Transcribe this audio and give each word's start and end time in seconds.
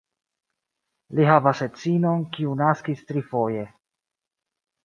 Li 1.19 1.27
havas 1.31 1.61
edzinon, 1.67 2.25
kiu 2.39 2.57
naskis 2.65 3.07
trifoje. 3.13 3.71